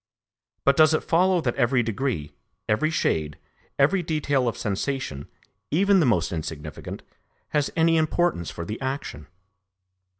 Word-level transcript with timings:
But 0.65 0.75
does 0.75 0.95
it 0.95 1.03
follow 1.03 1.41
that 1.41 1.53
every 1.57 1.83
degree, 1.83 2.33
every 2.67 2.89
shade, 2.89 3.37
every 3.77 4.01
detail 4.01 4.47
of 4.47 4.57
sensation, 4.57 5.27
even 5.69 5.99
the 5.99 6.07
most 6.07 6.31
insignificant, 6.31 7.03
has 7.49 7.69
any 7.75 7.97
importance 7.97 8.49
for 8.49 8.65
the 8.65 8.81
action? 8.81 9.27